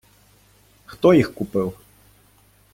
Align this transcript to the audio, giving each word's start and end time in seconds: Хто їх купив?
Хто 0.85 1.13
їх 1.13 1.33
купив? 1.33 1.73